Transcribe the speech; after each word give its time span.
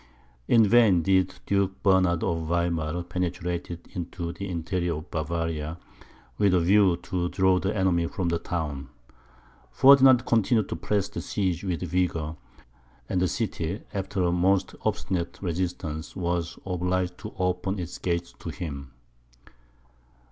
In 0.47 0.67
vain 0.67 1.03
did 1.03 1.35
Duke 1.45 1.83
Bernard 1.83 2.23
of 2.23 2.47
Weimar 2.47 3.03
penetrate 3.03 3.69
into 3.93 4.33
the 4.33 4.49
interior 4.49 4.95
of 4.95 5.11
Bavaria, 5.11 5.77
with 6.39 6.55
a 6.55 6.59
view 6.59 6.97
to 7.03 7.29
draw 7.29 7.59
the 7.59 7.77
enemy 7.77 8.07
from 8.07 8.29
the 8.29 8.39
town; 8.39 8.89
Ferdinand 9.69 10.25
continued 10.25 10.69
to 10.69 10.75
press 10.75 11.07
the 11.07 11.21
siege 11.21 11.63
with 11.63 11.83
vigour, 11.83 12.35
and 13.09 13.21
the 13.21 13.27
city, 13.27 13.83
after 13.93 14.23
a 14.23 14.31
most 14.31 14.73
obstinate 14.83 15.37
resistance, 15.39 16.15
was 16.15 16.57
obliged 16.65 17.19
to 17.19 17.35
open 17.37 17.77
its 17.77 17.99
gates 17.99 18.33
to 18.39 18.49
him. 18.49 18.93